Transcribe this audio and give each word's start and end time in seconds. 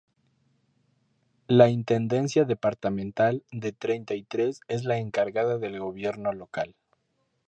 La 1.47 1.69
Intendencia 1.69 2.43
Departamental 2.43 3.43
de 3.51 3.71
Treinta 3.71 4.15
y 4.15 4.23
Tres 4.23 4.61
es 4.67 4.83
la 4.83 4.97
encargada 4.97 5.59
del 5.59 5.79
Gobierno 5.79 6.33
Local. 6.33 6.73